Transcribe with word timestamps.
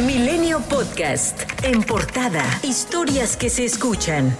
Milenio 0.00 0.58
Podcast. 0.68 1.40
En 1.62 1.84
portada. 1.84 2.42
Historias 2.64 3.36
que 3.36 3.48
se 3.48 3.64
escuchan. 3.64 4.36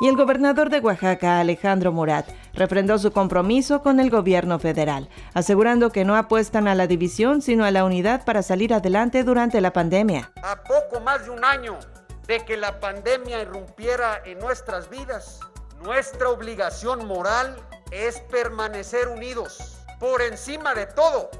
y 0.00 0.08
el 0.08 0.16
gobernador 0.16 0.70
de 0.70 0.80
Oaxaca, 0.80 1.40
Alejandro 1.40 1.92
Murat, 1.92 2.28
refrendó 2.54 2.98
su 2.98 3.12
compromiso 3.12 3.82
con 3.82 4.00
el 4.00 4.10
gobierno 4.10 4.58
federal, 4.58 5.08
asegurando 5.34 5.90
que 5.90 6.04
no 6.04 6.16
apuestan 6.16 6.68
a 6.68 6.74
la 6.74 6.86
división, 6.86 7.42
sino 7.42 7.64
a 7.64 7.70
la 7.70 7.84
unidad 7.84 8.24
para 8.24 8.42
salir 8.42 8.72
adelante 8.72 9.24
durante 9.24 9.60
la 9.60 9.72
pandemia. 9.72 10.32
A 10.42 10.62
poco 10.62 11.00
más 11.00 11.24
de 11.24 11.30
un 11.30 11.44
año 11.44 11.78
de 12.26 12.44
que 12.44 12.56
la 12.56 12.78
pandemia 12.78 13.42
irrumpiera 13.42 14.22
en 14.24 14.38
nuestras 14.38 14.88
vidas, 14.88 15.40
nuestra 15.82 16.28
obligación 16.28 17.06
moral 17.06 17.56
es 17.90 18.20
permanecer 18.30 19.08
unidos, 19.08 19.78
por 19.98 20.22
encima 20.22 20.74
de 20.74 20.86
todo 20.86 21.30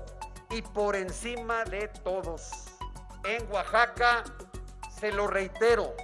y 0.50 0.62
por 0.62 0.96
encima 0.96 1.64
de 1.64 1.88
todos. 2.02 2.50
En 3.24 3.44
Oaxaca, 3.52 4.24
se 4.98 5.12
lo 5.12 5.26
reitero, 5.26 5.94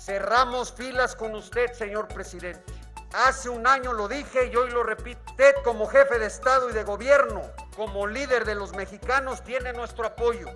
Cerramos 0.00 0.72
filas 0.72 1.14
con 1.14 1.34
usted, 1.34 1.74
señor 1.74 2.08
presidente. 2.08 2.72
Hace 3.12 3.50
un 3.50 3.66
año 3.66 3.92
lo 3.92 4.08
dije 4.08 4.46
y 4.46 4.56
hoy 4.56 4.70
lo 4.70 4.82
repito. 4.82 5.20
Usted 5.28 5.54
como 5.62 5.86
jefe 5.88 6.18
de 6.18 6.24
Estado 6.24 6.70
y 6.70 6.72
de 6.72 6.84
gobierno, 6.84 7.42
como 7.76 8.06
líder 8.06 8.46
de 8.46 8.54
los 8.54 8.74
mexicanos, 8.74 9.44
tiene 9.44 9.74
nuestro 9.74 10.06
apoyo. 10.06 10.46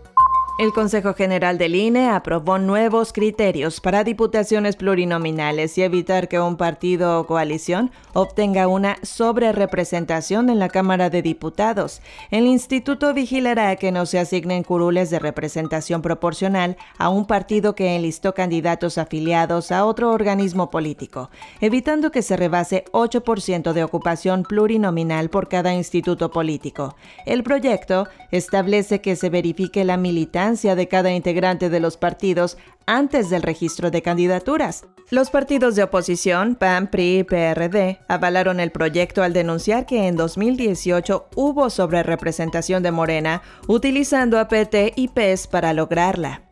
El 0.56 0.72
Consejo 0.72 1.14
General 1.14 1.58
del 1.58 1.74
INE 1.74 2.10
aprobó 2.10 2.58
nuevos 2.58 3.12
criterios 3.12 3.80
para 3.80 4.04
diputaciones 4.04 4.76
plurinominales 4.76 5.76
y 5.76 5.82
evitar 5.82 6.28
que 6.28 6.38
un 6.38 6.56
partido 6.56 7.18
o 7.18 7.26
coalición 7.26 7.90
obtenga 8.12 8.68
una 8.68 8.96
sobrerepresentación 9.02 10.48
en 10.50 10.60
la 10.60 10.68
Cámara 10.68 11.10
de 11.10 11.22
Diputados. 11.22 12.02
El 12.30 12.46
instituto 12.46 13.12
vigilará 13.14 13.74
que 13.74 13.90
no 13.90 14.06
se 14.06 14.20
asignen 14.20 14.62
curules 14.62 15.10
de 15.10 15.18
representación 15.18 16.02
proporcional 16.02 16.76
a 16.98 17.08
un 17.08 17.26
partido 17.26 17.74
que 17.74 17.96
enlistó 17.96 18.32
candidatos 18.32 18.96
afiliados 18.96 19.72
a 19.72 19.84
otro 19.84 20.12
organismo 20.12 20.70
político, 20.70 21.30
evitando 21.60 22.12
que 22.12 22.22
se 22.22 22.36
rebase 22.36 22.84
8% 22.92 23.72
de 23.72 23.82
ocupación 23.82 24.44
plurinominal 24.44 25.30
por 25.30 25.48
cada 25.48 25.74
instituto 25.74 26.30
político. 26.30 26.94
El 27.26 27.42
proyecto 27.42 28.06
establece 28.30 29.00
que 29.00 29.16
se 29.16 29.30
verifique 29.30 29.82
la 29.82 29.96
militancia 29.96 30.43
de 30.44 30.88
cada 30.88 31.10
integrante 31.10 31.70
de 31.70 31.80
los 31.80 31.96
partidos 31.96 32.58
antes 32.84 33.30
del 33.30 33.40
registro 33.40 33.90
de 33.90 34.02
candidaturas. 34.02 34.84
Los 35.10 35.30
partidos 35.30 35.74
de 35.74 35.82
oposición, 35.82 36.54
PAN, 36.54 36.88
PRI 36.88 37.20
y 37.20 37.24
PRD, 37.24 38.00
avalaron 38.08 38.60
el 38.60 38.70
proyecto 38.70 39.22
al 39.22 39.32
denunciar 39.32 39.86
que 39.86 40.06
en 40.06 40.16
2018 40.16 41.28
hubo 41.34 41.70
sobrerepresentación 41.70 42.82
de 42.82 42.92
Morena 42.92 43.42
utilizando 43.68 44.38
a 44.38 44.48
PT 44.48 44.92
y 44.96 45.08
PES 45.08 45.46
para 45.46 45.72
lograrla. 45.72 46.43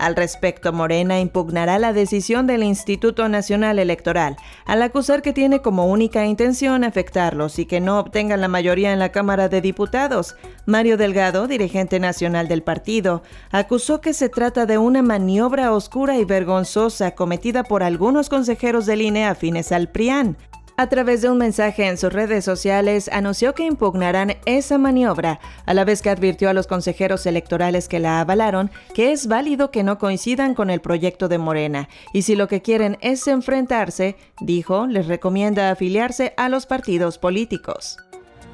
Al 0.00 0.16
respecto, 0.16 0.72
Morena 0.72 1.20
impugnará 1.20 1.78
la 1.78 1.92
decisión 1.92 2.46
del 2.46 2.62
Instituto 2.62 3.28
Nacional 3.28 3.78
Electoral 3.78 4.38
al 4.64 4.80
acusar 4.80 5.20
que 5.20 5.34
tiene 5.34 5.60
como 5.60 5.88
única 5.88 6.24
intención 6.24 6.84
afectarlos 6.84 7.58
y 7.58 7.66
que 7.66 7.80
no 7.80 8.00
obtengan 8.00 8.40
la 8.40 8.48
mayoría 8.48 8.94
en 8.94 8.98
la 8.98 9.12
Cámara 9.12 9.50
de 9.50 9.60
Diputados. 9.60 10.36
Mario 10.64 10.96
Delgado, 10.96 11.46
dirigente 11.46 12.00
nacional 12.00 12.48
del 12.48 12.62
partido, 12.62 13.22
acusó 13.50 14.00
que 14.00 14.14
se 14.14 14.30
trata 14.30 14.64
de 14.64 14.78
una 14.78 15.02
maniobra 15.02 15.70
oscura 15.70 16.16
y 16.16 16.24
vergonzosa 16.24 17.10
cometida 17.10 17.62
por 17.62 17.82
algunos 17.82 18.30
consejeros 18.30 18.86
del 18.86 19.02
INE 19.02 19.26
afines 19.26 19.70
al 19.70 19.90
PRIAN, 19.90 20.38
a 20.80 20.88
través 20.88 21.20
de 21.20 21.28
un 21.28 21.36
mensaje 21.36 21.86
en 21.86 21.98
sus 21.98 22.10
redes 22.10 22.42
sociales, 22.42 23.10
anunció 23.12 23.54
que 23.54 23.66
impugnarán 23.66 24.38
esa 24.46 24.78
maniobra, 24.78 25.38
a 25.66 25.74
la 25.74 25.84
vez 25.84 26.00
que 26.00 26.08
advirtió 26.08 26.48
a 26.48 26.54
los 26.54 26.66
consejeros 26.66 27.26
electorales 27.26 27.86
que 27.86 27.98
la 27.98 28.18
avalaron 28.18 28.70
que 28.94 29.12
es 29.12 29.26
válido 29.26 29.70
que 29.70 29.82
no 29.82 29.98
coincidan 29.98 30.54
con 30.54 30.70
el 30.70 30.80
proyecto 30.80 31.28
de 31.28 31.36
Morena, 31.36 31.90
y 32.14 32.22
si 32.22 32.34
lo 32.34 32.48
que 32.48 32.62
quieren 32.62 32.96
es 33.02 33.28
enfrentarse, 33.28 34.16
dijo, 34.40 34.86
les 34.86 35.06
recomienda 35.06 35.70
afiliarse 35.70 36.32
a 36.38 36.48
los 36.48 36.64
partidos 36.64 37.18
políticos. 37.18 37.98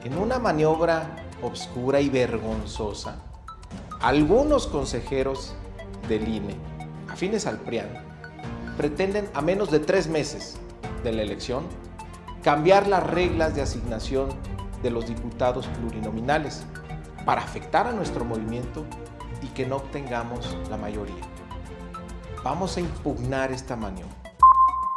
En 0.03 0.19
una 0.19 0.41
maniobra 0.41 1.25
obscura 1.43 2.01
y 2.01 2.09
vergonzosa, 2.09 3.23
algunos 4.01 4.67
consejeros 4.67 5.55
del 6.09 6.27
INE, 6.27 6.57
afines 7.09 7.47
al 7.47 7.59
PRIAN, 7.59 7.87
pretenden 8.77 9.29
a 9.33 9.43
menos 9.43 9.71
de 9.71 9.79
tres 9.79 10.09
meses 10.09 10.57
de 11.05 11.13
la 11.13 11.23
elección 11.23 11.86
cambiar 12.47 12.87
las 12.87 13.03
reglas 13.03 13.57
de 13.57 13.63
asignación 13.63 14.29
de 14.81 14.93
los 14.93 15.09
diputados 15.09 15.67
plurinominales 15.67 16.65
para 17.25 17.41
afectar 17.41 17.89
a 17.89 17.93
nuestro 17.93 18.25
movimiento 18.25 18.85
y 19.43 19.49
que 19.49 19.67
no 19.67 19.79
obtengamos 19.79 20.57
la 20.71 20.77
mayoría. 20.77 21.25
Vamos 22.45 22.77
a 22.77 22.81
impugnar 22.83 23.51
esta 23.51 23.75
maniobra. 23.75 24.26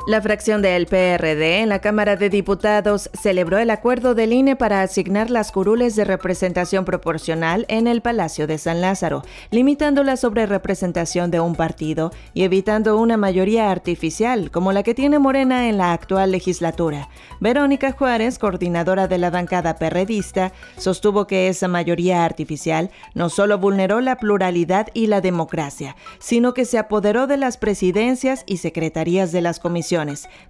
La 0.07 0.21
fracción 0.21 0.61
del 0.61 0.85
PRD 0.85 1.59
en 1.59 1.67
la 1.67 1.79
Cámara 1.79 2.15
de 2.15 2.29
Diputados 2.29 3.09
celebró 3.21 3.57
el 3.57 3.69
acuerdo 3.69 4.15
del 4.15 4.31
INE 4.31 4.55
para 4.55 4.81
asignar 4.81 5.29
las 5.29 5.51
curules 5.51 5.97
de 5.97 6.05
representación 6.05 6.85
proporcional 6.85 7.65
en 7.67 7.85
el 7.85 8.01
Palacio 8.01 8.47
de 8.47 8.57
San 8.57 8.79
Lázaro, 8.79 9.23
limitando 9.51 10.03
la 10.05 10.15
sobrerepresentación 10.15 11.31
de 11.31 11.41
un 11.41 11.53
partido 11.53 12.11
y 12.33 12.43
evitando 12.43 12.97
una 12.97 13.17
mayoría 13.17 13.69
artificial 13.71 14.51
como 14.51 14.71
la 14.71 14.83
que 14.83 14.95
tiene 14.95 15.19
Morena 15.19 15.67
en 15.67 15.77
la 15.77 15.91
actual 15.91 16.31
legislatura. 16.31 17.09
Verónica 17.41 17.91
Juárez, 17.91 18.39
coordinadora 18.39 19.09
de 19.09 19.17
la 19.17 19.29
bancada 19.29 19.75
perredista, 19.75 20.53
sostuvo 20.77 21.27
que 21.27 21.49
esa 21.49 21.67
mayoría 21.67 22.23
artificial 22.23 22.89
no 23.15 23.29
solo 23.29 23.57
vulneró 23.57 23.99
la 23.99 24.15
pluralidad 24.15 24.87
y 24.93 25.07
la 25.07 25.19
democracia, 25.19 25.97
sino 26.19 26.53
que 26.53 26.63
se 26.63 26.77
apoderó 26.77 27.27
de 27.27 27.37
las 27.37 27.57
presidencias 27.57 28.43
y 28.47 28.57
secretarías 28.57 29.33
de 29.33 29.41
las 29.41 29.59
comisiones 29.59 29.88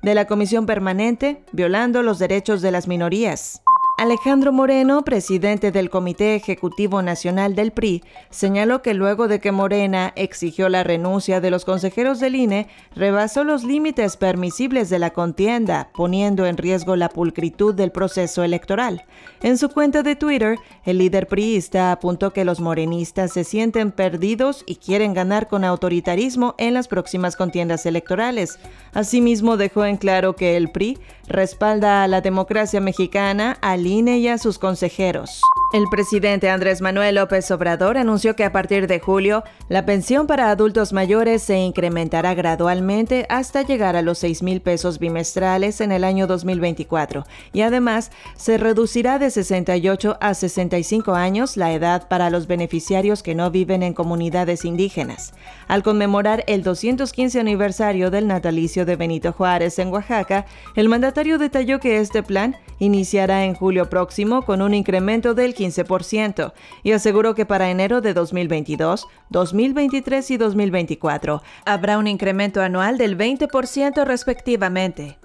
de 0.02 0.16
la 0.16 0.26
Comisión 0.26 0.66
Permanente, 0.66 1.44
violando 1.54 2.04
los 2.04 2.20
derechos 2.20 2.62
de 2.62 2.72
las 2.72 2.88
minorías. 2.88 3.62
Alejandro 4.00 4.54
Moreno, 4.54 5.04
presidente 5.04 5.74
del 5.74 5.90
Comité 5.90 6.34
Ejecutivo 6.34 7.01
Nacional 7.01 7.54
del 7.54 7.72
PRI, 7.72 8.01
señaló 8.30 8.81
que 8.81 8.94
luego 8.94 9.28
de 9.28 9.42
que 9.42 9.51
Morena 9.51 10.13
exigió 10.16 10.69
la 10.69 10.86
renuncia 10.86 11.42
de 11.42 11.51
los 11.51 11.66
consejeros 11.66 12.22
del 12.22 12.36
INE, 12.36 12.69
rebasó 12.96 13.44
los 13.44 13.66
límites 13.66 14.16
permisibles 14.16 14.90
de 14.90 15.00
la 15.00 15.10
contienda, 15.10 15.90
poniendo 15.94 16.46
en 16.46 16.56
riesgo 16.56 16.96
la 16.96 17.10
pulcritud 17.10 17.75
del 17.75 17.92
proceso 17.92 18.42
electoral. 18.42 19.04
En 19.42 19.57
su 19.57 19.68
cuenta 19.68 20.02
de 20.02 20.16
Twitter, 20.16 20.57
el 20.86 21.00
líder 21.00 21.28
priista 21.28 21.92
apuntó 21.92 22.31
que 22.31 22.45
los 22.45 22.62
morenistas 22.62 23.34
se 23.34 23.44
sienten 23.44 23.92
perdidos 23.92 24.63
y 24.66 24.78
quieren 24.78 25.13
ganar 25.13 25.50
con 25.50 25.66
autoritarismo 25.66 26.56
en 26.57 26.74
las 26.74 26.88
próximas 26.88 27.36
contiendas 27.36 27.86
electorales. 27.86 28.60
Asimismo, 28.94 29.57
dejó 29.57 29.84
en 29.84 29.98
claro 29.98 30.38
que 30.38 30.56
el 30.56 30.72
PRI 30.72 30.98
respalda 31.28 32.04
a 32.04 32.07
la 32.07 32.22
democracia 32.22 32.80
mexicana, 32.80 33.57
al 33.62 33.89
INE 33.90 34.20
y 34.20 34.28
a 34.28 34.38
sus 34.38 34.60
consejeros. 34.60 35.42
El 35.72 35.86
presidente 35.92 36.50
Andrés 36.50 36.82
Manuel 36.82 37.16
López 37.16 37.52
Obrador 37.52 38.00
anunció 38.00 38.36
que 38.36 38.44
a 38.44 38.52
partir 38.52 38.88
de 38.88 39.00
julio 39.00 39.44
la 39.68 39.86
pensión 39.86 40.26
para 40.26 40.50
adultos 40.50 40.94
mayores 40.94 41.44
se 41.44 41.60
incrementará 41.60 42.34
gradualmente 42.34 43.28
hasta 43.30 43.62
llegar 43.62 43.96
a 43.96 44.02
los 44.02 44.18
6 44.18 44.42
mil 44.42 44.62
pesos 44.62 44.98
bimestrales 44.98 45.80
en 45.82 45.92
el 45.92 46.04
año 46.04 46.26
2024 46.26 47.26
y 47.54 47.62
además 47.62 48.12
se 48.36 48.58
reducirá 48.58 49.20
de 49.20 49.30
68 49.30 50.18
a 50.20 50.34
65 50.34 51.14
años 51.14 51.56
la 51.56 51.72
edad 51.72 52.08
para 52.08 52.32
los 52.32 52.48
beneficiarios 52.48 53.22
que 53.22 53.36
no 53.36 53.52
viven 53.52 53.84
en 53.84 53.94
comunidades 53.94 54.66
indígenas. 54.66 55.34
Al 55.68 55.84
conmemorar 55.84 56.44
el 56.48 56.64
215 56.64 57.40
aniversario 57.40 58.10
del 58.10 58.26
natalicio 58.26 58.86
de 58.86 58.96
Benito 58.96 59.34
Juárez 59.34 59.78
en 59.78 59.90
Oaxaca, 59.90 60.48
el 60.76 60.90
mandatario 60.90 61.38
detalló 61.38 61.80
que 61.80 62.00
este 62.00 62.24
plan 62.24 62.56
iniciará 62.80 63.46
en 63.46 63.54
julio 63.80 63.90
próximo 63.90 64.44
con 64.44 64.62
un 64.62 64.74
incremento 64.74 65.34
del 65.34 65.56
15% 65.56 66.54
y 66.84 66.92
aseguró 66.92 67.34
que 67.34 67.46
para 67.46 67.70
enero 67.70 68.02
de 68.02 68.14
2022, 68.14 69.08
2023 69.30 70.31
y 70.31 70.38
2024 70.38 71.42
habrá 71.66 71.98
un 71.98 72.08
incremento 72.08 72.62
anual 72.62 72.98
del 72.98 73.18
20% 73.18 74.04
respectivamente. 74.06 75.18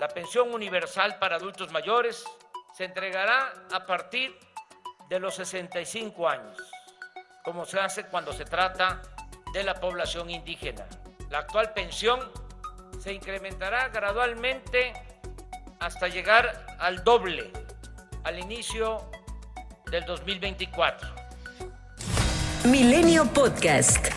La 0.00 0.08
pensión 0.08 0.54
universal 0.54 1.18
para 1.18 1.36
adultos 1.36 1.70
mayores 1.70 2.24
se 2.74 2.84
entregará 2.84 3.52
a 3.72 3.84
partir 3.84 4.34
de 5.10 5.20
los 5.20 5.34
65 5.34 6.28
años, 6.28 6.56
como 7.44 7.66
se 7.66 7.78
hace 7.78 8.04
cuando 8.04 8.32
se 8.32 8.44
trata 8.44 9.02
de 9.52 9.64
la 9.64 9.74
población 9.74 10.30
indígena. 10.30 10.86
La 11.30 11.40
actual 11.40 11.72
pensión 11.74 12.20
se 13.00 13.12
incrementará 13.12 13.88
gradualmente 13.88 14.94
hasta 15.80 16.08
llegar 16.08 16.76
al 16.78 17.04
doble 17.04 17.52
al 18.28 18.38
inicio 18.38 19.10
del 19.90 20.04
2024. 20.04 21.08
Milenio 22.64 23.24
Podcast. 23.32 24.10